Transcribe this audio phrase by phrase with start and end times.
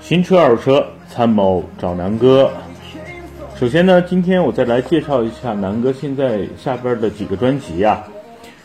[0.00, 2.50] 新车二手车参谋找南哥。
[3.56, 8.02] 首先呢，今天我再来介绍一下南哥现在下边的几个专辑啊。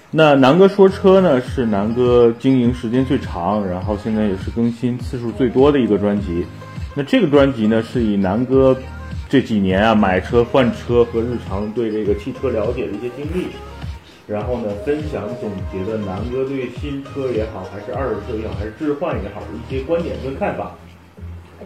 [0.09, 6.45] 那南哥说车呢，是南哥经营时间最长，然后现在也是更新次数最多的一个专辑。
[6.95, 8.75] 那这个专辑呢，是以南哥
[9.27, 13.47] 这几年啊买车换车和日常对这个汽车了解的一些经历，
[14.27, 20.71] 然后呢分享总结的南哥对新车也好，还是二手车也好，还是置换也好的一些观点跟看法。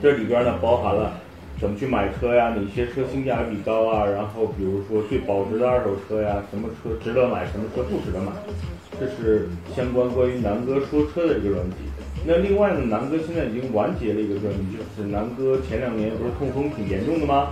[0.01, 1.13] 这里边呢包含了
[1.59, 8.31] 怎么去买车呀，哪些车性价比高啊，然后比如说最保值的二手车呀，什么车值得买，什么车不值得买，
[8.99, 11.75] 这是相关关于南哥说车的一个专辑。
[12.25, 17.49] 那另外呢，南哥现在已经完结了一个专辑，就是南哥前两年不是痛风挺严重的吗？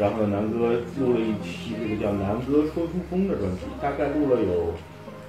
[0.00, 4.72] 然后，南哥录了一期这个叫《南哥说出风》的专辑，大概录了有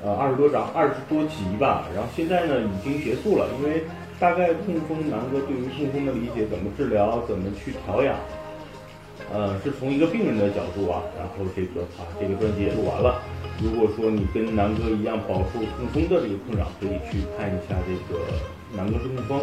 [0.02, 1.89] 呃二十多张，二十多集吧。
[1.94, 3.83] 然后现在呢已经结束了，因为
[4.17, 8.16] 大概痛风南哥对于痛风的理解，怎么治疗，怎么去调养，
[9.33, 13.19] 呃，是从一个病人的角度啊，然后这个把这个专辑也录完了。
[13.61, 18.23] 如果说你跟南哥一样饱受痛风的这个困扰，可以去看一下这个。
[18.73, 19.41] 南哥说痛风，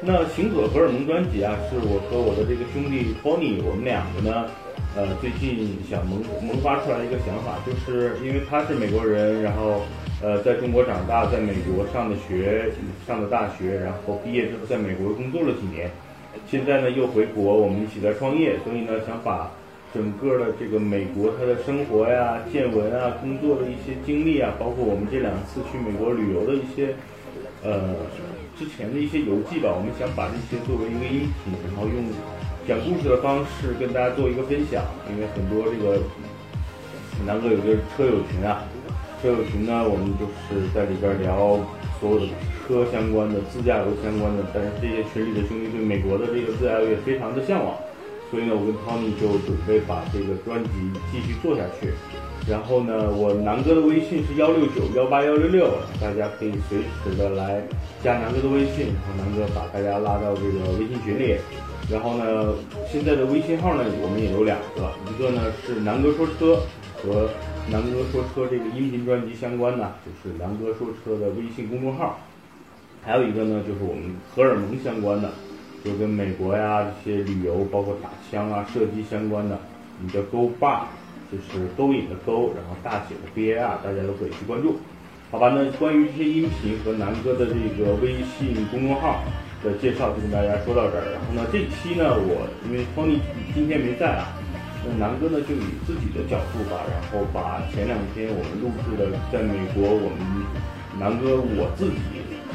[0.00, 4.48] 那行走荷尔蒙专辑啊，是我和我的这个兄弟 Tony，我们两个呢，
[4.94, 9.80] 呃，最近想萌萌发出来一个想法，就是因为他是美国人，然后
[10.20, 12.70] 呃，在中国长大，在美国上的学，
[13.06, 15.90] 上的大学，然后毕业之后在美国工作了几年，
[16.46, 19.50] 现在呢又回国，我们一起在创业，所以呢想把
[19.94, 26.94] 整个的这个美国他的生活呀、见闻啊、工作的一些经历啊，包括我们这两次去美国旅游的一些，
[27.64, 27.94] 呃。
[28.54, 32.04] 之前的一些游记吧，我们想把这些作为一个音频，然后用
[32.66, 34.84] 讲故事的方式跟大家做一个分享。
[35.10, 35.98] 因为很多这个
[37.26, 38.62] 南哥有个车友群啊，
[39.20, 41.58] 车友群呢，我们就是在里边聊
[42.00, 42.26] 所有的
[42.66, 44.44] 车相关的、自驾游相关的。
[44.54, 47.74] 但是这些群里的兄弟对美国的这个自驾游也非常的向往，
[48.30, 50.70] 所以呢，我跟 Tony 就准备把这个专辑
[51.10, 51.92] 继续做下去。
[52.46, 55.70] 然后呢，我南哥的微信是幺六九幺八幺六六，
[56.00, 57.62] 大家可以随时的来
[58.02, 61.36] 加南哥的微信，然后南哥把大家拉到这个微信群里。
[61.90, 62.54] 然后呢，
[62.90, 66.60] 现在的微信号呢，我们也有两个，一个呢是南哥说车
[67.02, 67.28] 和
[67.70, 72.18] 南哥说车这个音频专辑相关的，就是南哥说车的微信公众号。
[73.04, 75.30] 还有一个呢，就是我们荷尔蒙相关的，
[75.84, 79.58] 就跟美国呀这些旅游，包括打枪啊、射击相关的，
[80.00, 80.82] 你的 Go Bar。
[81.32, 84.76] 就是勾引的勾，然后大写的 B A R，大家都可以去关注，
[85.30, 85.48] 好吧？
[85.56, 89.24] 那关于这些音频和南哥的这个微信公众号
[89.64, 91.04] 的介绍就跟大家说到这儿。
[91.14, 93.18] 然后呢，这期呢，我因为 Tony
[93.54, 94.34] 今天没在啊，
[94.84, 100.20] 那南哥呢就以自己的角度吧，然后把前两天我们录制的在美国我们
[100.98, 101.98] 南哥我自己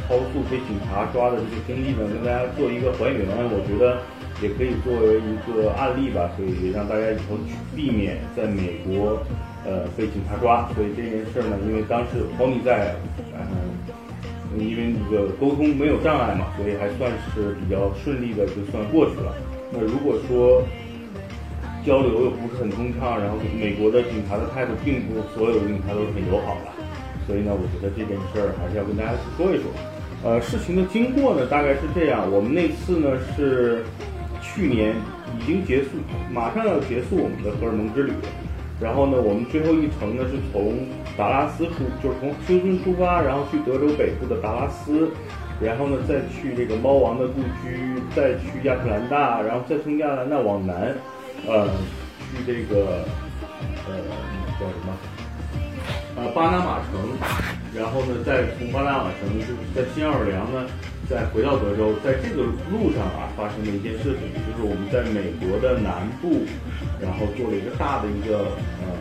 [0.08, 3.26] 超速被警察抓的这个经历呢，跟大家做一个还原。
[3.52, 4.00] 我觉得。
[4.40, 9.18] 也可以作为一个案例吧，可以让大家以后去避免在美国，
[9.66, 10.70] 呃，被警察抓。
[10.76, 12.94] 所以这件事呢，因为当时 Tony 在，
[13.34, 13.74] 嗯，
[14.56, 19.34] 因为这个沟通没有障碍嘛，所以还算是比较顺利的，就算过去了。
[19.74, 20.64] 那如果说
[21.84, 26.72] 交流又不是很通畅，然后美国的警察的态度并不所有的警察都是很友好的，
[27.26, 29.66] 所以呢，我觉得这件事儿还是要跟大家去说一说。
[30.24, 33.84] 呃，事情的经过呢，大概是这样，我们那次呢是。
[34.40, 34.96] 去年
[35.38, 35.90] 已经结束，
[36.32, 38.14] 马上要结束我们的荷尔蒙之旅。
[38.80, 40.74] 然后呢，我们最后一程呢是从
[41.18, 45.10] 达拉斯出，就是从休斯顿出发，然后去德州北部的达拉斯，
[45.60, 50.94] 然后呢再去这个猫王的故居，再去亚特兰大，然后再从亚特兰大往南，
[51.48, 51.68] 呃，
[52.30, 53.04] 去这个
[53.88, 53.98] 呃
[54.60, 54.96] 叫什么？
[56.18, 57.18] 呃，巴拿马城。
[57.76, 60.68] 然后呢，再从巴拿马城就是在新奥尔良呢。
[61.10, 66.44] 再回到德州，在这个路上啊，发生了一件事情，就是我们在美国的南部，
[67.00, 68.52] 然后做了一个大的一个
[68.84, 68.92] 呃，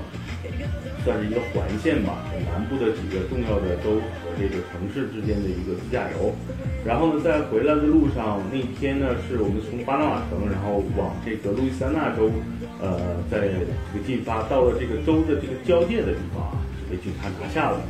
[1.04, 2.18] 算是一个环线吧，
[2.50, 6.34] 南部的几个重要的州和这个城市之间的一个自驾游。
[6.84, 12.30] 然后呢，在回来的路上，那天呢，是我们从巴拿马城，然后往这个路易斯安那州，
[12.80, 13.66] 呃，在这个
[14.06, 16.58] 进发，到了这个州的这个交界的地方啊，
[16.90, 17.80] 被警察拿下了。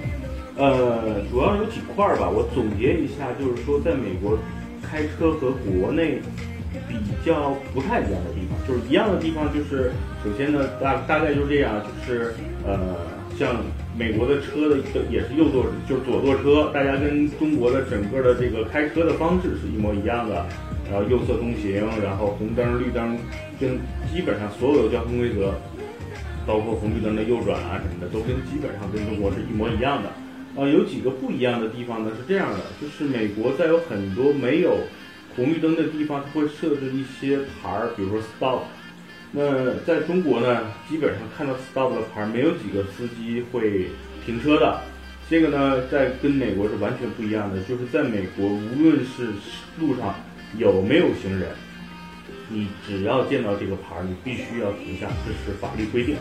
[0.57, 4.39] 呃，主要有几块儿吧，我总结一下，就是说，在美国
[4.83, 6.21] 开车和国内
[6.89, 9.91] 比较不太一样的地方，就是一样的地方，就是
[10.23, 12.35] 首先呢，大大概就是这样，就是
[12.65, 12.97] 呃，
[13.39, 13.57] 像
[13.97, 14.77] 美国的车的
[15.11, 20.47] 也是右座，就是左座车，大家跟中国的整个的这个开车的方式是一模一样的，
[20.91, 23.19] 然后右侧通行，然后红灯绿灯，
[23.61, 23.79] 跟
[24.13, 25.55] 基本上所有的交通规则
[26.47, 30.11] 包括红绿灯的右转啊什么的，都跟基本上跟中国是一模一样的。
[30.55, 32.11] 呃，有几个不一样的地方呢？
[32.17, 34.79] 是这样的，就是美国在有很多没有
[35.37, 38.63] 红绿灯的地方，它会设置一些牌儿，比如说 stop。
[39.33, 43.87] 那在中国呢，基本上看到 stop 的牌儿，没有几个司机会
[44.25, 44.81] 停车的。
[45.29, 49.29] 这个呢，在跟美国是完全不一样的，就是在美国，无论是
[49.79, 50.15] 路上
[50.57, 51.51] 有没有行人，
[52.49, 56.17] 你只要见到这个牌儿，你必须要停下，这是法律规定。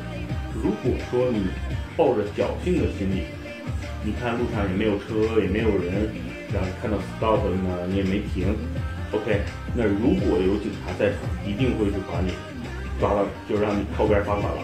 [0.55, 1.43] 如果说你
[1.95, 3.21] 抱着侥幸的心理，
[4.03, 6.11] 你看路上也没有车，也没有人，
[6.51, 8.47] 然后看到 stop 呢，你也没停
[9.15, 9.39] ，OK，
[9.75, 12.33] 那如果有警察在场，一定会去把你
[12.99, 14.61] 抓了，就让你靠边罚款了。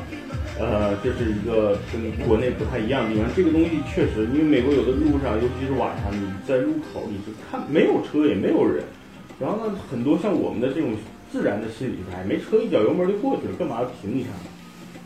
[0.59, 3.30] 呃，这是一个跟国内不太一样的地方。
[3.36, 8.83] 这个东西确实，因为美国有的路上，尤其是晚上，你在路口你是看没有车也没有人，
[9.39, 10.94] 然后呢，很多像我们的这种
[11.31, 11.97] 自然的心理，
[12.27, 14.51] 没车一脚油门就过去了，干嘛要停一下呢？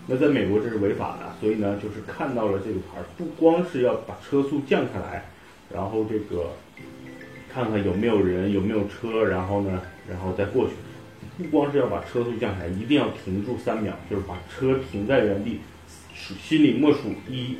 [0.07, 5.25] 那在美国这是违法的，所以呢，就是看到了这个牌，不光是要把车速降下来，
[5.73, 6.51] 然后这个
[7.55, 10.73] 看看有没有人，有没有车，然后呢，然后再过去。
[11.37, 15.61] 不光是要把车速降下来，一定要停住三秒，就是把车停在原地，
[16.13, 17.55] 数心里默数一、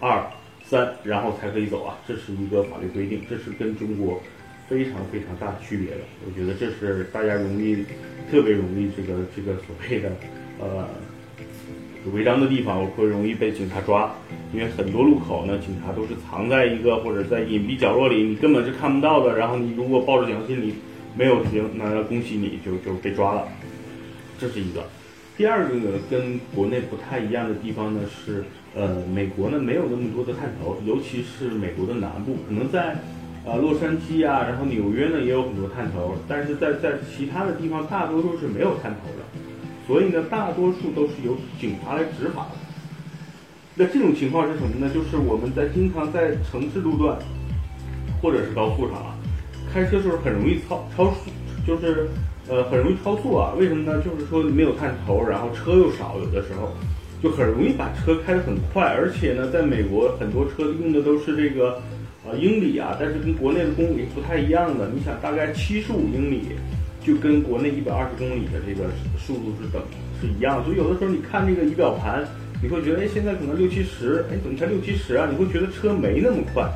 [0.00, 0.24] 二、
[0.64, 1.98] 三，然后才可以走啊。
[2.08, 4.22] 这是一个法律规定，这是跟中国
[4.66, 5.98] 非常非常大区别的。
[6.26, 7.84] 我觉得这是大家容易
[8.30, 10.10] 特别容易这个这个所谓的
[10.58, 10.88] 呃
[12.12, 14.14] 违章的地方，会容易被警察抓，
[14.52, 19.38] 因为很多路口呢，警察都是藏在一个或者在隐蔽角落里，你根本是看不到的。
[19.38, 20.74] 然后你如果抱着侥幸心理。
[21.16, 23.46] 没有停，那恭喜你就就被抓了，
[24.36, 24.82] 这是一个。
[25.36, 28.42] 第二个呢，跟国内不太一样的地方呢是，
[28.74, 32.96] 呃，美国呢没有那么多的探头，尤其是美国的南部，可能在，
[33.44, 39.22] 呃，洛杉矶啊，然后纽约呢也有很多探头，但是在在其他的地方大多数是没有探头的，
[39.86, 42.56] 所以呢，大多数都是由警察来执法的。
[43.76, 44.88] 那这种情况是什么呢？
[44.94, 47.18] 就是我们在经常在城市路段，
[48.22, 49.14] 或者是高速上啊。
[49.72, 51.30] 开车时候很容易超超速，
[51.66, 52.08] 就是
[52.48, 53.52] 呃很容易超速啊。
[53.58, 54.00] 为什么呢？
[54.00, 56.72] 就是说没有探头，然后车又少，有的时候
[57.20, 58.84] 就很容易把车开得很快。
[58.84, 61.82] 而且呢，在美国很多车用的都是这个
[62.24, 64.88] 呃英里啊，但是跟国内的公里不太一样的。
[64.94, 66.42] 你想，大概七十五英里
[67.04, 69.82] 就跟国内一百二十公里的这个速度是等
[70.20, 70.64] 是一样。
[70.64, 72.26] 所以有的时候你看这个仪表盘，
[72.62, 75.28] 你会觉得哎现在可能六七十，哎怎么才六七十啊？
[75.30, 76.66] 你会觉得车没那么快。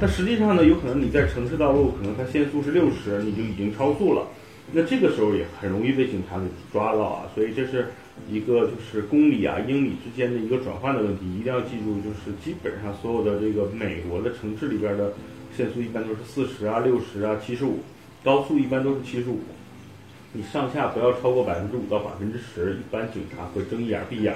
[0.00, 4.26] 但实际上呢，有可能你在城市道路，可能它限速是六十，你就已经超速了。
[4.72, 7.30] 那这个时候也很容易被警察给抓到啊。
[7.34, 7.86] 所以这是
[8.28, 15.12] 一个就是公里啊、英里之间的一个转换的问题，一定要记住，就是基本上所有的这个美国的城市里边的
[15.56, 17.78] 限速一般都是四十啊、六十啊、七十五，
[18.24, 19.38] 高速一般都是七十五。
[20.36, 24.34] 你上下不要超过百分之五到百分之十，一般警察会睁一眼闭一眼。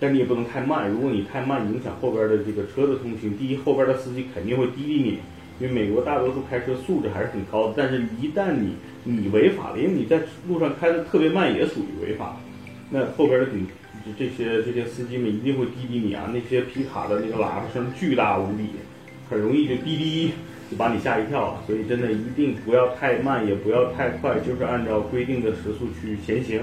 [0.00, 3.38] 但你也不能太慢，如果你太慢，影响后边的这个车的通行。
[3.38, 5.20] 第一，后边的司机肯定会滴滴你，
[5.60, 7.74] 因为美国大多数开车素质还是很高的。
[7.76, 8.74] 但是，一旦你
[9.04, 12.36] 你违法了，因为你在路上开的特别慢，也属于违法。
[12.90, 13.64] 那后边的警
[14.18, 16.28] 这些这些司机们一定会滴滴你啊！
[16.34, 18.66] 那些皮卡的那个喇叭声巨大无比，
[19.30, 20.32] 很容易就滴滴
[20.76, 21.58] 把你吓一跳。
[21.66, 26.60] 所以，真的一定不要太慢，也不要太快，就是按照规定的时速去前行。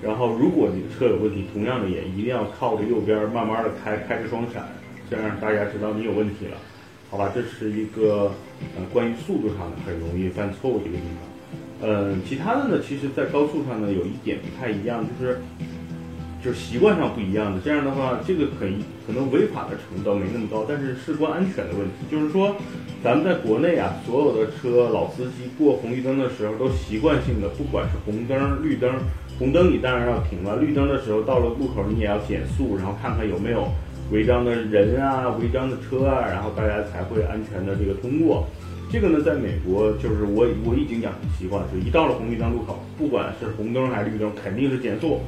[0.00, 4.62] 然后，如果你的车有问题，同样的也一定要靠着右边慢慢的开，开着双闪，
[5.10, 6.56] 这样大家知道你有问题了，
[7.10, 7.32] 好吧？
[7.34, 8.30] 这是一个
[8.76, 11.28] 呃关于速度上的很容易犯错误的一个地方。
[11.80, 15.40] 嗯，其他的呢，其实在高速上呢有一点不太一样，就是
[16.42, 17.60] 就是习惯上不一样的。
[17.60, 18.66] 这样的话，这个可
[19.06, 22.54] 可能违法的程度倒没那么高，但是事关安全的问题，就是说
[23.02, 28.92] 咱们在国内啊，所有的车老司机过红绿灯的时候都习惯性的，不管是红灯绿灯。
[29.38, 33.68] 红灯你当然要停了，绿灯的时候到了路口你也要减速，然后看看有没有
[34.10, 38.48] 违章的人啊、违章的车啊，然后大家才会安全的这个通过。
[38.90, 45.20] 这个呢，在美国就是我我已经养成习惯，就一到了红绿灯路口，不管是红灯还是绿灯，肯定是减速。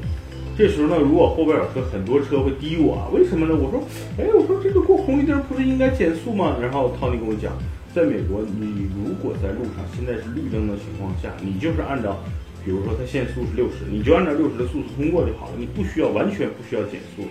[0.60, 3.56] 这时候呢，如果后边有车，很多车会滴我，为什么呢？
[3.56, 3.80] 我说，
[4.18, 6.58] 哎，我说这个过红绿灯不是应该减速吗？
[6.60, 7.56] 然后涛尼跟我讲，
[7.94, 12.18] 在美国，你如果在路上现在是绿灯的情况下，你就是按照。
[12.62, 17.24] 比如说它限速是六十，你就按照六十的速度通过就好了，你不需要完全不需要减速。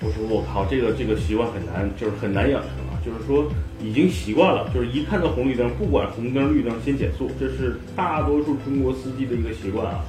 [0.00, 2.98] 我说我靠，这个这个习惯很难，就是很难养成啊。
[3.06, 3.46] 就是说
[3.80, 10.04] 已经习惯了，就是一看到红绿灯，不管红灯绿灯先减速，这是大多数中国司机的一个习惯啊。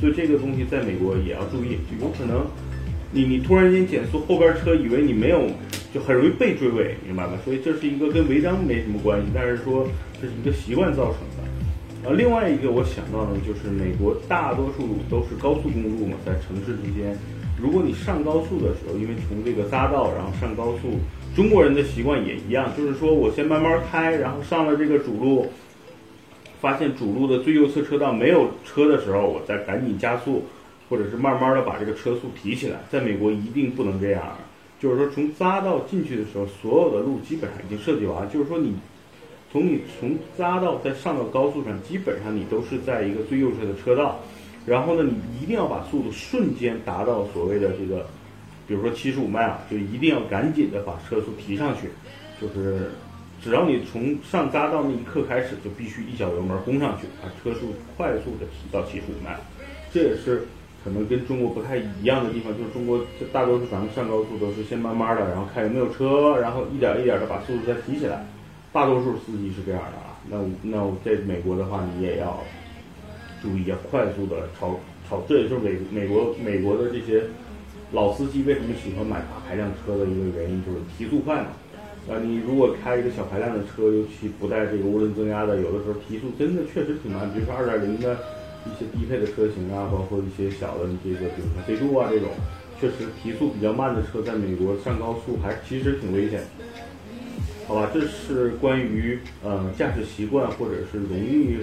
[0.00, 2.46] 所以这个东西在美国也要注意，就有可能
[3.12, 5.42] 你你突然间减速，后边车以为你没有，
[5.92, 7.32] 就很容易被追尾，明白吗？
[7.44, 9.86] 所以这是一个跟违章没什么关系，但是说
[10.20, 12.08] 这是一个习惯造成的。
[12.08, 17.14] 呃，另外一个我想到的就是美国大多数都是高速公路嘛，在城市之间，
[17.60, 20.98] 如果你上高速的时候，因为从这个匝道然后上高速，
[21.36, 25.46] 中国人的习惯也一样，就是说我先慢慢开，然后上了这个主路，
[26.60, 30.44] 发现主路的最右侧车道没有车的时候，我再赶紧加速，
[30.88, 32.80] 或者是慢慢的把这个车速提起来。
[32.90, 34.36] 在美国一定不能这样，
[34.78, 38.74] 就是说从匝道进去的时候，所有的路基本上已经设计完，就是说你
[39.50, 44.20] 从你从匝道再上到高速上，基本上你都是在一个最右侧的车道。
[44.66, 48.06] 然后呢，你一定要把速度瞬间达到所谓的这个，
[48.68, 51.88] 比如说七十五迈啊，就一定要赶紧的把车速提上去。
[52.38, 52.90] 就是
[53.42, 59.38] 只要你从上匝道那一刻开始，就必须一脚油门轰上去，把车速快速的提到七十五迈。
[59.92, 60.46] 这也是
[60.84, 63.00] 可能跟中国不太一样的地方，就是中国
[63.32, 68.26] 大多数咱们上高速都是先慢慢的，然后看有没有车，然后一点一点的把速度再提起来。
[68.72, 70.20] 大多数司机是这样的啊。
[70.28, 72.42] 那那我在美国的话，你也要。
[73.42, 74.78] 注意要快速的超
[75.08, 77.24] 超，这也是美美国美国的这些
[77.90, 81.46] 老司机为什么喜欢买大排量车的一个原因，就是提速快嘛。
[82.08, 87.30] 啊，你如果开一个小排量的车，尤其不带这个涡轮增压的，有的时候提速真的确实挺慢。
[87.32, 88.16] 比如说二点零的
[88.66, 92.28] 一些低配的车型啊，包括一些小的这个，比如说飞度啊这种，
[92.80, 96.42] 确实提速比较慢的车，在美国上高速还其实挺危险。
[97.66, 101.58] 好吧，这是关于呃驾驶习惯或者是容易。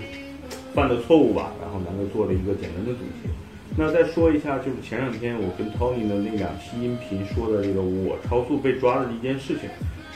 [0.74, 3.30] 犯的错误吧，然后咱们做了一个简单的总结。
[3.76, 9.68] 那再说一下，就是前两天我跟 Tony 的那两期音频说的这个我超速被抓的一件事情，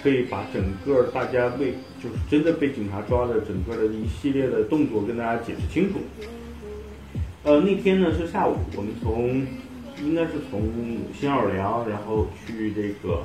[0.01, 5.99] 可以把整个大家被就是真的被警察抓的整个的一系列的动作跟大家解释清楚。
[7.43, 9.45] 呃，那天呢是下午，我们从
[10.03, 10.61] 应该是从
[11.13, 13.23] 新奥尔良，然后去这个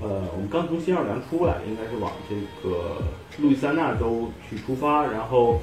[0.00, 3.02] 呃，我们刚从新奥尔良出来，应该是往这个
[3.38, 5.60] 路易斯安那州去出发，然后。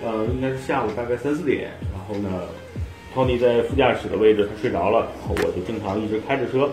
[0.00, 2.42] 呃，应该是下午大概三四点，然后呢
[3.12, 6.70] ，Tony 在副驾驶的位置，他睡着了，然后我就正常一直开着车。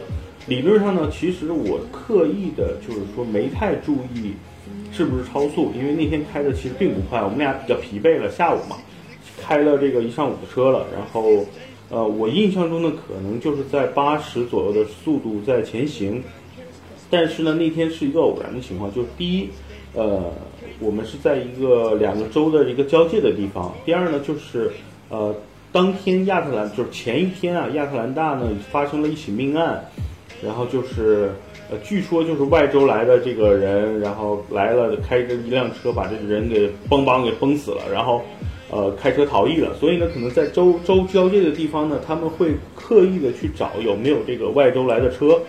[0.48, 4.34] 理论上呢，其实我刻意的就是说没太注意
[4.92, 8.78] 是不是超速，因为那天开的其实并不快，我们俩比较疲惫了，下午嘛，
[9.42, 11.46] 开了这个一上午的车了，然后
[11.90, 16.24] 呃，我印象中呢，可能就是在八十左右的速度在前行，
[17.10, 19.50] 但是呢，那天是一个偶然的情况，就是第一，
[19.94, 20.32] 呃。
[20.78, 23.74] 我们是在一个两个州的一个交界的地方。
[23.86, 24.70] 第二呢，就是
[25.08, 25.34] 呃，
[25.72, 29.86] 当天亚特兰就是前一天啊，亚特兰大呢发生了一起命案，
[30.46, 31.32] 然后就是
[31.70, 38.22] 呃，据说就是外州来的这个人，然后来了开着一辆车把这个人给邦邦给崩死了，然后
[38.70, 39.74] 呃开车逃逸了。
[39.80, 45.40] 所以呢，可能在州州交界的地方呢，他们会刻意的去找有没有这个外州来的车。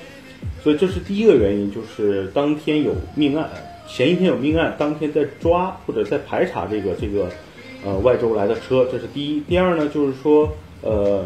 [0.63, 3.49] 所以这是第一个原因，就是当天有命案。
[3.89, 7.29] 前一天有命案，当天在抓或者在排查这个这个，
[7.85, 9.41] 呃，外州来的车，这是第一。
[9.49, 10.49] 第二呢，就是说，
[10.83, 11.25] 呃，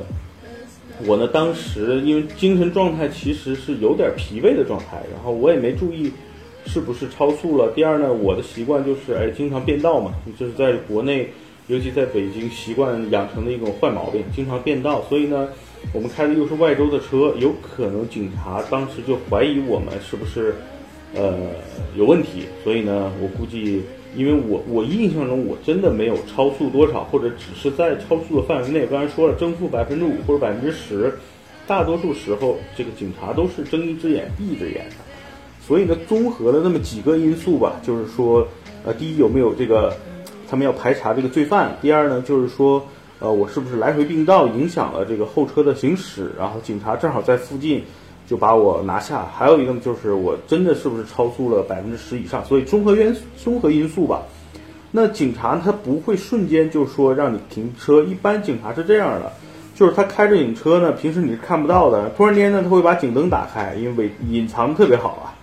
[1.07, 6.13] 我呢当时因为精神状态其实是有点疲惫的状态，然后我也没注意
[6.67, 7.73] 是不是超速了。
[7.75, 11.29] 第二呢，我的习惯就是哎，经常变道嘛，就是在国内，
[11.69, 15.03] 尤其在北京习惯养成的一种坏毛病，经常变道。
[15.09, 15.49] 所以呢，
[15.93, 20.55] 我们开的又是外州的车，有可能警察当时就怀疑我们是不是。
[21.13, 21.35] 呃，
[21.97, 23.83] 有问题，所以呢，我估计，
[24.17, 28.87] 因为我我印象中我真的没有超速多少，或者只是在超速的范围内。
[28.87, 31.13] 刚才说了，正负百分之五或者百分之十，
[31.67, 34.97] 大多数时候这个警察都是睁一只眼闭一只眼的。
[35.61, 38.47] 所以呢，综合了那么几个因素吧，就是说，
[38.85, 39.95] 呃，第一有没有这个，
[40.49, 42.85] 他们要排查这个罪犯；第二呢，就是说，
[43.21, 47.85] 呃，我是不是来回并道影响了这个后车的行驶，然后警察正好在附近。
[48.31, 52.45] 就把我拿下，还有一个就是我真的是不是超速了百分之十以上？
[52.45, 54.23] 所以综合因综合因素吧。
[54.93, 59.33] 那警察他不会瞬间就说让你停车，一般警察是这样的，
[59.75, 65.35] 就是他开着警车呢，平时你是看不到的，突然间呢他会把警灯打开，因为隐藏特别好啊。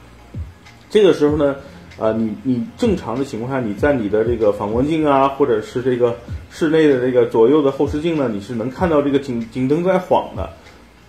[0.90, 1.58] 这个时候呢，
[2.00, 6.16] 呃，你你正常的情况下，你在你的这个反光镜啊，或者是这个
[6.50, 10.50] 室内的这个左右的后视镜呢，你是能看到这个警警灯在晃的。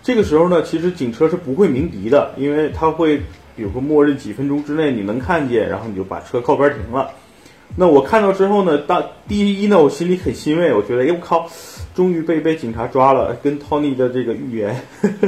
[0.09, 3.17] 这个时候呢，其实警车是不会鸣笛的，因为它会，
[3.55, 7.11] 比如说默认几分钟之内你能看见，然后你就把车靠边停了。
[7.77, 11.47] 那我看到之后呢，大第一呢，我心里很欣慰，我觉得，哎我靠，
[11.93, 14.75] 终于被被警察抓了，跟 Tony 的这个预言，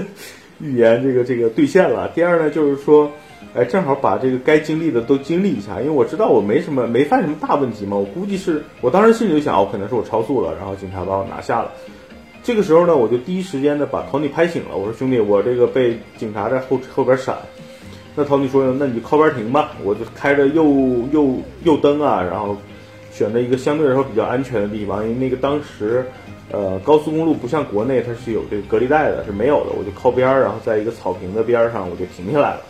[0.59, 2.07] 预言这个这个兑现了。
[2.15, 3.11] 第二呢，就是说，
[3.53, 11.71] 哎，正好把这个该经历的都经历一下，因为我知道我没什么没犯什么大问题嘛，我估计是我当时心里就想，哦，可能是我超速了，然后警察把我拿下了。
[12.43, 14.75] 这个时候呢，我就第一时间的把 Tony 拍醒了。
[14.75, 17.38] 我说：“兄弟，我这个被警察在后后边闪。”
[18.15, 20.65] 那 Tony 说：“那你就靠边停吧。”我就开着右
[21.12, 22.57] 右右灯啊，然后
[23.12, 26.05] 选择一个相对来说比较安全的地方，因为那个当时
[26.51, 29.71] 呃，高速公路不像国内它是有这个隔离带的，是没有的。
[29.77, 32.62] 我就靠边儿，然后在一个草坪的边儿上，我就停下来了。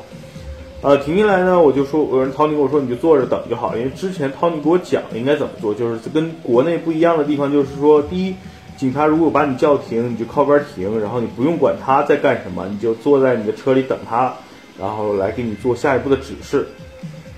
[0.84, 8.36] 呃，停下来呢，我就说，我说 Tony 跟我说，你就坐着等就好，因为之前 Tony 给我讲应该怎么做，就是跟国内不一样的地方，就是说，第一，
[8.82, 14.34] 警察如果把你叫停，你就靠边停，然后你不用管他在干什么，你就坐在你的车里等他，
[14.80, 16.66] 然后来给你做下一步的指示。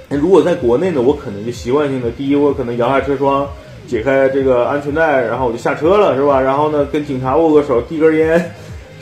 [0.08, 3.46] 那如果在国内呢，我可能就习惯性的，第一，我可能摇下车窗，
[3.86, 6.40] 解开这个安全带，然后我就下车了，是吧？
[6.40, 8.50] 然后呢，跟警察握个手，递根烟，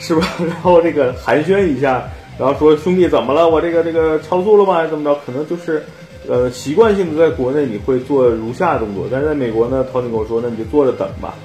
[0.00, 0.26] 是吧？
[0.44, 2.02] 然后这个寒暄一下。
[2.40, 3.48] 然后说兄弟怎么了？
[3.48, 4.74] 我这个这个超速了吗？
[4.74, 5.16] 还是怎么着？
[5.24, 5.80] 可能就是，
[6.28, 11.36] 呃，习惯性的在国内你会做如下动作，但是在美国呢，Tony 跟我说，那你就坐着等吧。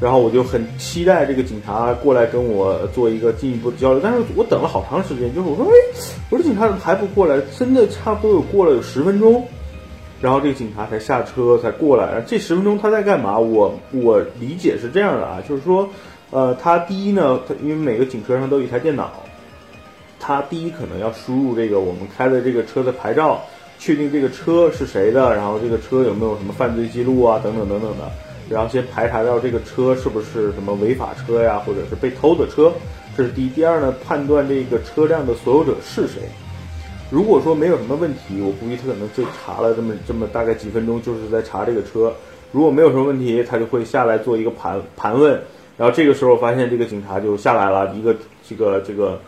[0.00, 5.72] 然后我就很期待这个警察过来跟我做一个进一步的交流，但是我等了好长时间，就是我说，哎，
[6.30, 7.40] 我说警察怎么还不过来？
[7.58, 9.46] 真的差不多有过了有十分钟，
[10.20, 12.22] 然后这个警察才下车才过来。
[12.26, 13.38] 这十分钟他在干嘛？
[13.38, 15.88] 我我理解是这样的啊，就是说，
[16.30, 19.12] 呃，他第一呢，他因为每个警车上都有一台电脑。
[20.26, 23.42] 他第一可能要输入这个我们开的这个车的牌照，
[23.78, 28.10] 确定这个车是谁的，然后这个车有没有什么犯罪记录啊，等等等等的，
[28.48, 32.72] 然后先排查到这个车是不是什么违法车呀，或者是被偷的车，
[33.16, 33.48] 这是第一。
[33.50, 36.22] 第二呢，判断这个车辆的所有者是谁。
[37.10, 42.12] 如果说没有什么问题，我估计他可能就查了这么这么大概几分钟，就是在查这个车。
[42.52, 45.40] 如果没有什么问题，他就会下来做一个盘盘问，
[45.76, 48.14] 然后这个时候发现这个警察就下来了，一个
[48.48, 49.20] 这个这个。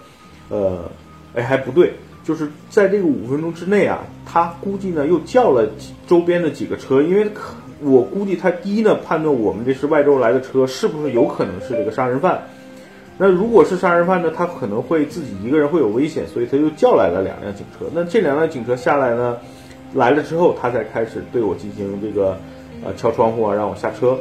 [0.49, 0.89] 呃，
[1.35, 1.93] 哎，还不对，
[2.23, 5.69] 就是在这个五分钟之内啊，他估计呢又叫了
[6.07, 12.42] 周边的几个车，因为可我估计他第一呢判断我们这是外州来的车是不是有可能是这个杀人犯，
[13.18, 17.87] 那如果是杀人犯呢，他可能会自己一个人会有危险，所以他又叫来了两辆警车。
[17.95, 19.37] 那这两辆警车下来呢，
[19.95, 22.38] 来了之后，他才开始对我进行这个
[22.85, 24.18] 呃敲窗户啊，让我下车。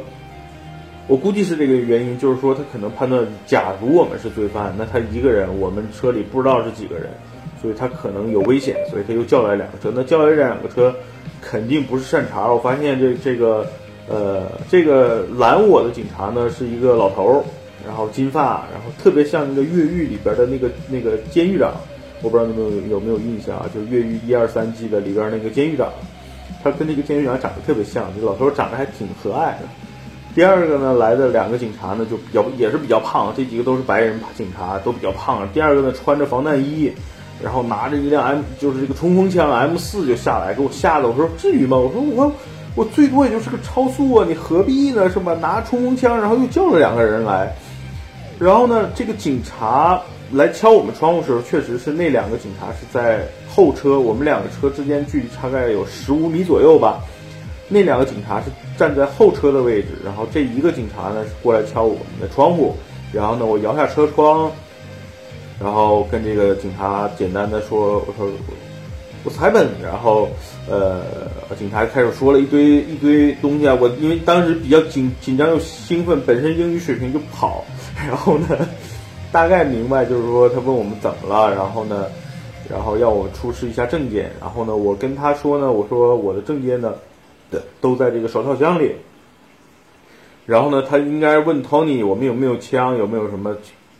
[1.08, 7.06] 我估计是这个原因，就是说他可能判断，假如我们是罪犯，那他一个人，我们车里不知道是几个人，
[7.62, 9.92] 所以他可能有危险，所以他又叫来两个车。
[9.94, 10.92] 那叫来这两个车，
[11.48, 12.52] 肯定不是善茬。
[12.52, 13.64] 我发现这这个，
[14.08, 17.44] 呃，这个拦我的警察呢是一个老头儿，
[17.86, 21.72] 然后金发，然后特别像那个越狱里边的那个那个监狱长。
[22.22, 23.70] 我不知道你们有有没有印象啊？
[23.72, 25.92] 就是越狱一二三季的里边那个监狱长，
[26.64, 28.10] 他跟那个监狱长长得特别像。
[28.18, 29.58] 这老头长得还挺和蔼的。
[30.34, 35.46] 第二个呢，来的两个警察呢，就比较也是比较胖，这几个都是白人警察，都比较胖。
[35.52, 36.90] 第二个呢，穿着防弹衣，
[37.42, 41.76] 然后拿着一辆 M，就是这个冲锋枪 M 四就下来，给我吓得，我说至于吗？
[41.76, 42.32] 我说我
[42.74, 45.08] 我最多也就是个超速啊，你何必呢？
[45.10, 45.34] 是吧？
[45.34, 47.54] 拿冲锋枪，然后又叫了两个人来，
[48.38, 50.00] 然后呢，这个警察
[50.32, 57.00] 来敲我们窗户时候，确实是那两个警察是在后车，我们两个车之间距离大概有十五米左右吧。
[57.68, 58.46] 那两个警察是
[58.78, 62.76] 站在后车的位置，然后这一个警察呢是过来敲我们的窗户，
[63.12, 64.50] 然后呢我摇下车窗，
[65.60, 68.30] 然后跟这个警察简单的说，我说
[69.24, 70.28] 我裁本，然后
[70.70, 71.02] 呃
[71.58, 77.64] 警察开始说了一堆一堆东西啊，我因为当时比较紧紧张又兴奋，本身英语水平就不好，
[78.06, 78.56] 然后呢
[79.32, 82.06] 大概明白就是说他问我们怎么了，然后呢
[82.70, 86.94] 然后要我出示一下证件，然后呢我跟他说呢，我说我的证件呢。
[87.48, 88.90] 的都在这个手套箱里，
[90.46, 93.56] 然后呢，他应该问 Tony 我们有没有枪，有没有什么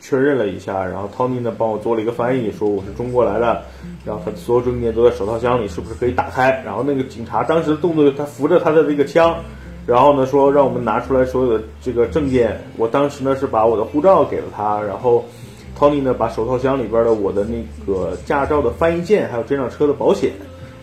[0.09, 3.61] 确认了一下，然后 Tony 呢帮我做了一个翻译，说我是中国来的，
[4.05, 6.63] 然后他所有证件都在手套箱里，是不是可以打开？
[6.65, 9.37] 然后那个警察当时的动作，他扶着他的这个枪，
[9.85, 12.57] 然后呢说让我们拿出来所有的这个证件。
[12.77, 15.25] 我当时呢是把我的护照给了他，然后
[15.77, 20.31] Tony 呢把手套箱里边的我的那个驾照的翻译件，还有这辆车的保险，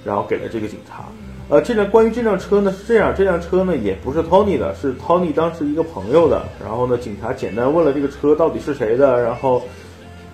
[0.03, 1.05] 然后给了这个警察。
[1.53, 6.41] 呃，这辆关于这辆车呢是这样，这辆车呢也不是 Tony 的，是 Tony 当时一个朋友的。
[6.59, 9.61] 然后呢，警察简单问了这个车到底是谁的，然后，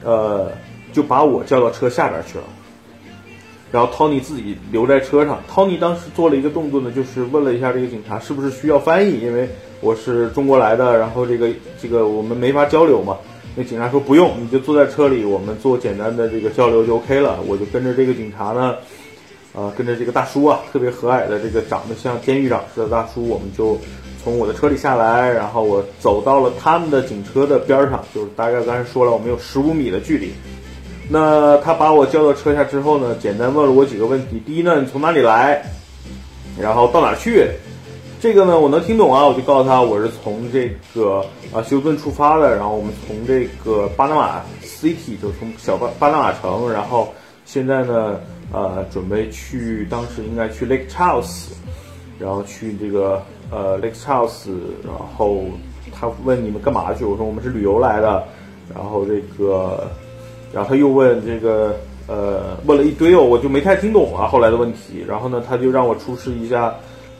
[0.01, 0.49] 呃，
[0.93, 2.45] 就把我叫到车下边去了。
[3.69, 5.43] 然后 Tony 自己留在车上。
[5.53, 9.49] Tony 当时做了一个动作呢，就是问了一下这个警察是不是需要翻译，因为
[9.81, 11.49] 我是中国来的，然后这个
[11.81, 13.17] 这个我们没法交流嘛。
[13.57, 17.39] 那警察说不用，你就坐在车里，我们做简单的这个交流就 OK 了。
[17.45, 18.77] 我就跟着这个警察呢。
[19.51, 23.75] 啊，跟着这个大叔啊，特别和蔼的这个长得像监狱长似的大叔，我们就
[24.23, 30.31] 从我的车里下来，然后我走到了他们的警车的边上，就是大概刚才说了，我们有十五米的距离。
[31.09, 34.39] 那他把我叫到车下之后呢，简单问了我几个问题。
[34.45, 35.63] 第一呢，你从哪里来？
[36.59, 37.47] 然后到哪去？
[38.21, 47.11] 这个呢，我能听懂啊，我就告诉他我是从这个啊休斯顿出发的，然后我们从这个巴拿马 City 就从小巴巴拿马城，然后
[47.45, 48.19] 现在呢。
[48.51, 51.49] 呃，准备去，当时应该去 Lake Charles，
[52.19, 54.49] 然后去这个呃 Lake Charles，
[54.83, 55.45] 然后
[55.91, 57.05] 他问你们干嘛去？
[57.05, 58.23] 我说我们是旅游来的。
[58.71, 59.89] 然后这个，
[60.53, 65.03] 然后他又问这个，呃，问了一堆哦，我就没太听懂啊后来的问题。
[65.07, 66.75] 然后呢，他就让我出示一下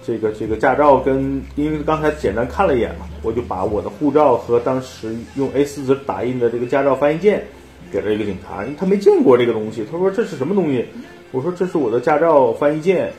[0.06, 7.44] 这个这个驾照跟，因为刚才简单看了一眼嘛，我就把我的护照和当时用 A4 纸打印的这个驾照翻译件
[7.92, 10.86] 给了一个警察，他没见过这个东西，他说这是什么东西？
[11.32, 13.12] 我说这是我的驾照翻译件。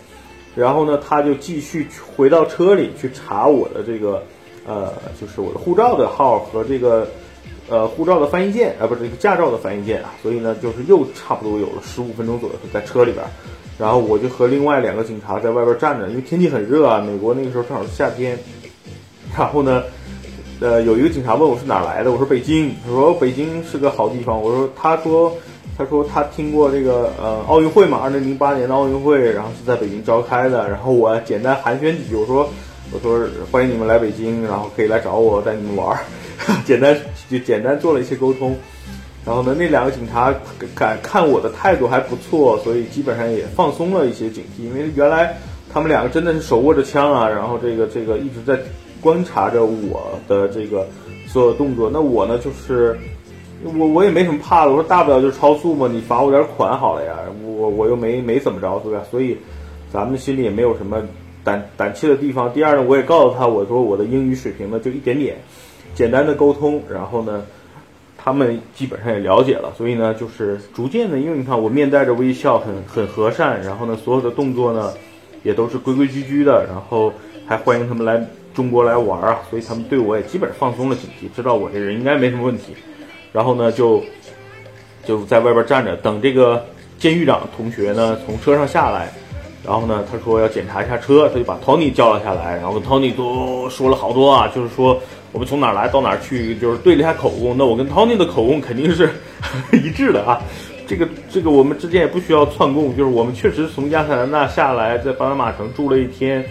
[0.55, 4.23] 然后呢，他就继续回到车里去查我的这个，
[4.67, 7.09] 呃，就是我的护照的号和这个。
[7.69, 13.25] 呃，护照的翻译件啊，不是这个驾照的翻译件啊，所以呢，就是又差不多有了十五分钟左右在车里边，
[13.79, 18.37] 然后我就和另外两个警察在外边站着，因为天气很热啊，美国那个时候正好是夏天，
[19.39, 19.85] 然后呢，
[20.59, 25.33] 呃，有一个警察问我是哪来的，我说北京，他说北京是个好地方，我说他说
[25.81, 32.47] 他说他听过这个呃奥运会嘛，二零零八年的奥运会，然后是在北京召开的，然后我简单寒暄几句，我说
[32.93, 35.99] 我说欢迎你们来北京，然后可以来找我带你们玩。
[36.67, 36.95] 简单
[37.31, 38.55] 就简单做了一些沟通，
[39.25, 40.35] 然后呢，那两个警察
[40.75, 44.65] 敢看我的态度还不错，所以基本上也放松了一些警惕。
[44.65, 45.35] 因为原来
[45.73, 48.61] 他们两个真的是手握着枪啊，然后这个这个一直在
[49.01, 50.87] 观察着我的这个
[51.27, 51.89] 所有动作。
[51.91, 52.99] 那我呢，就是
[53.63, 59.03] 我我也没什么怕的，我说大不了就是超速嘛，你罚我点款好了呀，我我又没没怎么着，对吧？
[59.11, 59.37] 所以
[59.93, 61.03] 咱们心里也没有什么
[61.45, 62.53] 胆胆怯的地方。
[62.53, 65.37] 第二呢，我也告诉他，我说我的英语水平呢就一点点。
[65.93, 67.43] 简单的沟通，然后呢，
[68.17, 74.93] 他们基本上也了解了，所以呢，就是逐渐的，因为你看我面带着微笑，很很和善，然后呢，所有的动作呢，
[75.43, 77.13] 也都是规规矩矩的，然后
[77.45, 82.73] 还欢迎他们来中国来玩啊，所以他们对我也基本放松了警惕，知道我这人应该没什么问题，
[83.33, 84.03] 然后呢，就
[85.05, 86.65] 就在外边站着等这个
[86.99, 89.13] 监狱长同学呢从车上下来，
[89.65, 95.01] 然后呢，他说要检查一下车，他就把 Tony 叫了下来，然后跟 Tony 都说了好多啊，就是说。
[95.33, 97.57] 我们从哪来到哪去，就是对了一下口供。
[97.57, 99.09] 那我跟 Tony 的口供肯定是
[99.73, 100.43] 一致的啊。
[100.89, 106.45] 这个这个我们之间也不需要串供，就是我们确实从亚特兰大下来，在巴拿马城住了一天，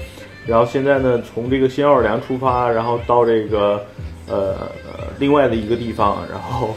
[0.47, 3.85] 然后现在呢从这个新奥尔良出发，然后到这个
[4.29, 6.75] 呃呃另外的一个地方，然后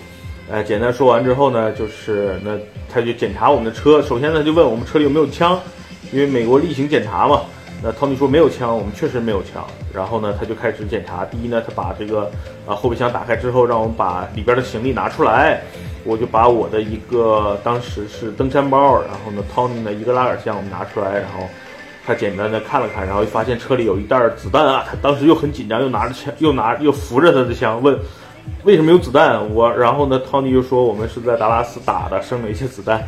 [0.50, 2.58] 呃简单说完之后呢，就是那
[2.92, 5.60] 他就检查我们的车，首先呢就问我们车里有没有枪，
[6.12, 7.42] 因为美国例行检查嘛。
[7.84, 9.66] 那 Tony 说没有枪，我们确实没有枪。
[9.92, 11.24] 然后呢，他就开始检查。
[11.24, 12.30] 第一呢，他把这个
[12.64, 15.60] 啊后备箱打开之后，让我们把里边的行李拿出来。
[16.04, 21.48] 我就把我的一个当时是登山包，然后呢，Tony 的一个拉杆箱我们拿出来，然后
[22.04, 24.84] 他简单的看了看，然后发现车里有一袋子弹啊。
[24.86, 27.98] 他当时又很紧张，又拿着枪，又拿又扶着他的枪，问
[28.64, 29.48] 为什么有子弹？
[29.54, 33.06] 我然后呢，Tony 又说我们是在达拉斯打的，剩了一些子弹。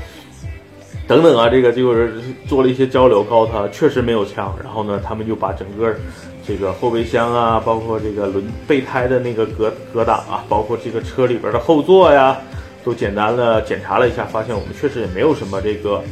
[1.06, 2.14] 等等啊，这个就是
[2.48, 4.56] 做了一些交流，告诉他确实没有枪。
[4.62, 5.94] 然后呢，他们就把整个
[6.46, 12.38] 这个后备箱啊，包括这个轮备胎的那个隔隔挡啊，包括这个车里边的后座呀，
[12.82, 16.02] 都简单的检查了一下，发现我们确实也没有什么这个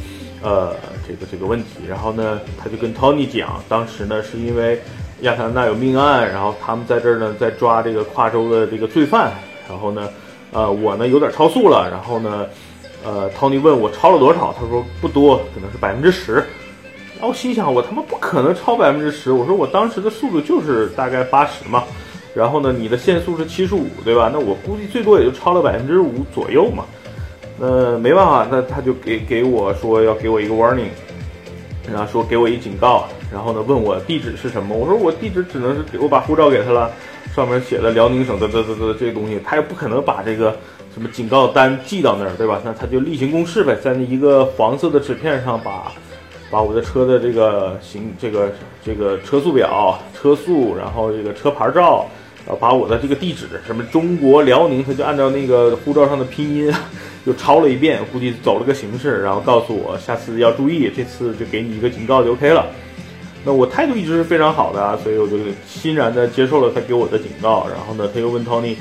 [0.43, 0.75] 呃
[1.07, 1.85] 这个这个问题。
[1.87, 4.81] 然后呢，他就跟 Tony 讲，当时呢是因为
[5.21, 9.31] 亚特兰大有命案，然后他们在这儿呢在抓这个跨州的这个罪犯。
[9.69, 10.09] 然后呢，
[10.51, 12.45] 呃，我呢有点超速了，然后呢。
[13.05, 14.55] 呃，Tony 问我超了多少？
[14.57, 16.35] 他说不多，可能是百分之十。
[17.19, 19.33] 然后心想，我他妈不可能超百分之十。
[19.33, 21.83] 我说我当时的速度就是大概八十嘛。
[22.33, 24.29] 然后呢，你的限速是七十五，对吧？
[24.31, 26.85] 那我估计最多也就超了百分之五左右嘛。
[27.65, 30.89] 那没办法，那他就给给我说要给我一个 warning，
[31.89, 34.75] 然后说给我一警告，然后呢问我地址是什么？
[34.75, 36.91] 我说我地址只能是给我把护照给他了，
[37.33, 40.53] 上面写的辽宁省的这这这这东西，他也不可能把这个。
[40.93, 42.61] 什么警告单寄到那儿，对吧？
[42.63, 45.91] 那他就例行公事呗，在那一个黄色的纸片上把，
[46.51, 48.51] 把我的车的这个行这个
[48.85, 52.05] 这个车速表、车速，然后这个车牌照，
[52.45, 56.71] 然后把我的这个地址，什么中国辽宁，他就按照那个护照上的拼音
[57.25, 62.67] 又抄了一遍，估计走了个形式，然后告诉我下次要注意，这次就给你一个警告就 OK 了。
[63.45, 67.67] 那我态度一直是非常好的啊，所以我就欣然的接受了他给我的警告。
[67.67, 68.75] 然后呢，他又问 Tony。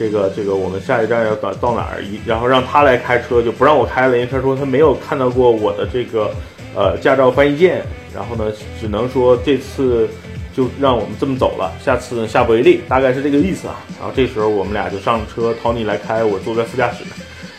[0.00, 2.00] 这个这个，我们下一站要到到哪儿？
[2.00, 6.30] 一然后让他来开车，就不让我开了，因为他说他没有看到过我的这个
[6.76, 7.84] 呃驾照翻译件。
[8.14, 10.08] 然后呢，只能说这次
[10.54, 13.84] 就让我们这么走了，下次下不为例，大概是这个意思啊。
[13.98, 17.02] 然后这时候我们俩就上了车，Tony 来开，我坐在副驾驶，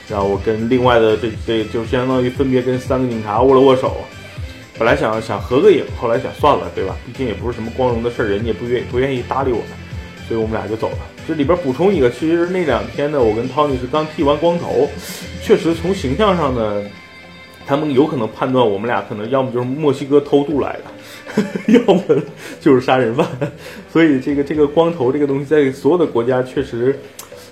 [0.10, 3.98] 然后我跟另外的这这就相当于分别跟三个警察握了握手。
[4.78, 6.96] 本来想想合个影，后来想算了，对吧？
[7.06, 9.68] 毕竟也不是什么光荣的事儿，人家也不愿不愿意搭理我们，
[10.26, 10.98] 所以我们俩就走了。
[11.28, 14.90] 这里边补充一个，其实那两天呢，我跟 Tony 是刚剃完光头，
[15.44, 16.82] 确实从形象上呢，
[17.68, 20.80] 他们有可能判断我们俩可能要么就是墨西哥偷渡来
[21.36, 21.44] 的，
[21.86, 22.02] 要么
[22.62, 23.28] 就是杀人犯。
[23.92, 26.98] 所以这个这个光头这个东西，在所有的国家确实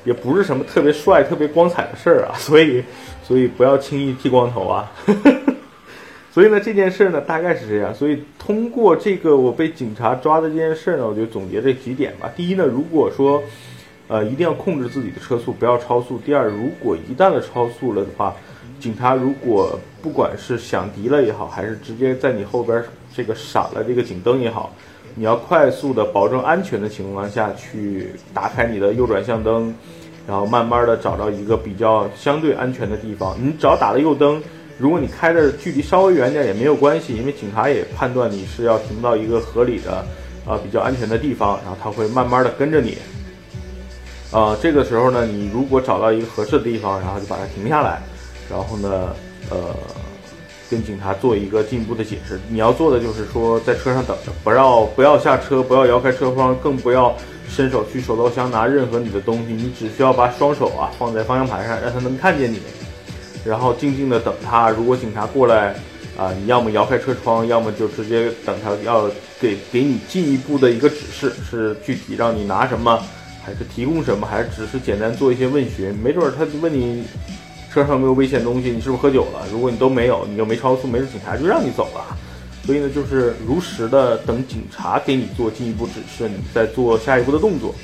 [0.08, 2.32] 也不是什么特别帅、特别光彩的事儿啊。
[2.40, 2.82] 所以
[3.22, 4.90] 所以不要轻易剃光头啊。
[6.32, 7.94] 所以呢，这件事呢大概是这样。
[7.94, 12.32] 所以通过这个我被警察抓的这件事呢，我就总结这几点吧。
[12.36, 13.44] 第一呢，如果说
[14.08, 16.18] 呃一定要控制自己的车速，不要超速。
[16.20, 18.34] 第二，如果一旦的超速了的话，
[18.80, 22.82] 警察如果不管是响笛了也好，还是直接在你后边
[23.16, 24.72] 这个闪了这个警灯也好，
[25.18, 29.74] 你要快速的保证安全的情况下去打开你的右转向灯，
[30.28, 33.36] 然后慢慢的找到一个比较相对安全的地方。
[33.42, 34.42] 你只要打了右灯。
[34.80, 40.06] 如果你开的距离稍微远点也没有关系，因为警察也判断你是要停到一个合理的，
[40.46, 42.96] 呃比较安全的地方，然后他会慢慢的跟着你。
[44.32, 48.00] 呃，这个时候呢，你如果找到一个合适的地方，然后就把它停下来，
[48.52, 49.16] 然后呢，
[49.50, 49.74] 呃，
[50.70, 52.40] 跟警察做一个进一步的解释。
[52.50, 57.16] 你要做的就是说，在车上等着，不要不要下车，不要摇开车窗，更不要
[57.50, 62.60] 伸手去手刀箱拿任何你的东西，你只需要把双手啊放在方向盘上，让他能看见你。
[63.46, 65.74] 然后静静的等他，如果警察过来，
[66.18, 73.02] 啊，你要么摇开车窗，要么就直接等他，要给给你进一步的一个指示，是具体让你拿什么，
[73.46, 75.96] 还是提供什么，还是只是简单做一些问询？
[76.04, 77.06] 没准他问你
[77.78, 79.46] 车上没有危险东西，你是不是喝酒了？
[79.52, 82.18] 如果你都没有，你又没超速，没事警察就让你走了。
[82.66, 87.76] 所以呢，就是如实的等警察给你做进一步指示，你再做下一步的动作。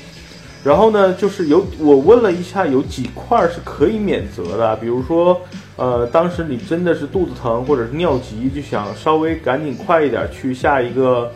[0.64, 5.40] 然后呢，就是有我问了一下，有几块是可以免责的，比如说，
[5.76, 11.30] 呃，当时你真的是肚子疼或者是尿急，就想稍微赶紧快一点去下一个，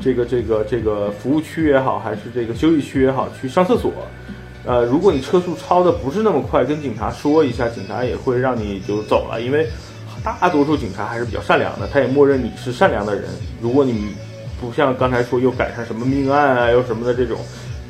[0.00, 3.92] 这个这个这个服务区也好，还是这个休息区也好，去上厕所，
[4.68, 9.66] 呃，如果你车速超的不是那么快，跟警察说一下，警察也会让你就走了，因为
[10.22, 13.24] 大多数警察还是比较善良的，他也默认你是善良的人。
[13.62, 14.08] 如果你
[14.60, 17.38] 不像刚才说又赶上什么命案啊，又什么的这种。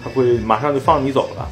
[0.00, 1.48] 他会马上就放你走了。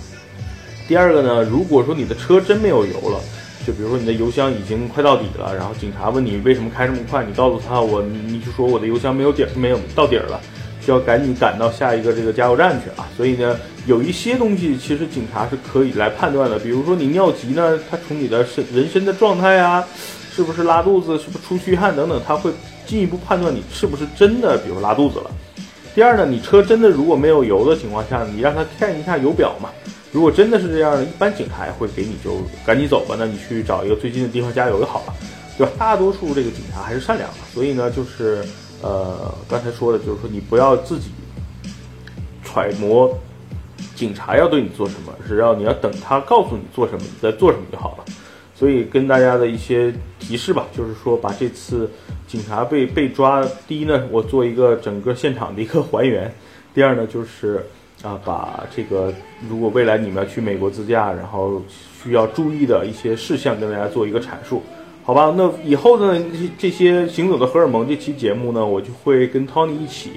[0.87, 3.19] 第二个呢，如果说你的车真没有油了，
[3.67, 10.41] 就比如说你的油箱已经快到底了，然后警察问你为什么开这么快，你告诉他我，你就说我的油箱没有底，没有到底儿了，
[10.87, 13.09] 就要赶紧赶到下一个这个加油站去啊。
[13.17, 19.85] 所以呢，有一些东西其实警察是可以来判断的，比如说你尿急呢，他从你的身人身的状态啊，
[20.33, 22.53] 是不是拉肚子，是不是出虚汗等等，他会
[22.87, 25.31] 进一步判断你是不是真的，比如拉肚子了。
[25.95, 29.71] 第二呢，你车真的如果没有油的情况下，你让他看一下油表嘛。
[30.13, 35.15] 如果真的是这样的，一般警察也会给你就赶紧走吧，那你去找一个最近的地方加油就好了，
[35.59, 35.73] 对吧？
[35.79, 38.43] 大多数这个警察还是善良的，所以呢，就是
[38.87, 41.11] 呃刚才说的，就是说你不要自己
[42.45, 43.19] 揣摩
[43.97, 48.05] 警察要对你做什么，是要你要等他告诉你做什么，你再做什么就好了。
[48.55, 51.91] 所以跟大家的一些提示吧，就是说把这次。
[52.27, 56.29] 警察被被抓，第一呢，我做一个整个现场的一个 还原；
[56.75, 57.65] 第二呢，就是
[58.03, 59.15] 啊，把这个
[59.49, 61.63] 如果未来你们要去美国自驾，然后
[62.03, 64.61] 需要注意的一些事项跟大家做一个阐述，
[65.07, 65.33] 好吧？
[65.39, 66.21] 那以后呢，
[66.59, 70.11] 这些行走的荷尔蒙这期节目呢，我就会跟 Tony 一起，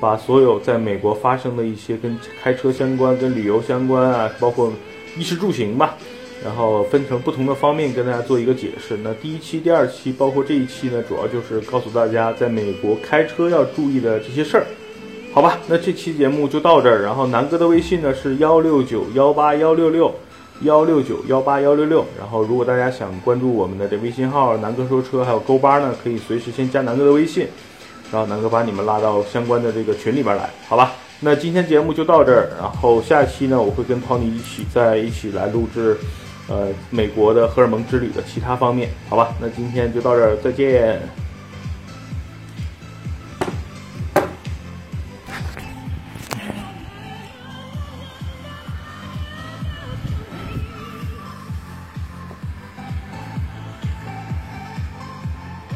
[0.00, 4.72] 把所有在美国发生的一些跟开车相关、跟旅游相关啊，包括
[5.16, 5.96] 衣食住行吧。
[6.44, 8.98] 然后分成不同的方面跟大家做一个解释。
[9.02, 14.66] 那第一期、第二期，包括这一期呢，主要就是告诉大家在美国开车要注意的这些事儿，
[15.32, 15.58] 好吧？
[15.68, 17.02] 那这期节目就到这儿。
[17.02, 20.12] 然后南哥的微信呢是幺六九幺八幺六六
[20.62, 22.04] 幺六九幺八幺六六。
[22.18, 27.46] 然后如果大家想关注我们的这微信号“南哥说车”还有勾八呢，可以随时先加南哥的微信，
[28.12, 30.92] 然后南哥把你们拉到相关的这个群里边来，好吧？
[31.20, 32.50] 那今天节目就到这儿。
[32.60, 35.96] 然后下期呢，我会跟 Tony 一起在一起来录制。
[36.46, 41.00] 呃，美国的荷尔蒙之旅的其他方面，好吧，那今天就到这儿，再见。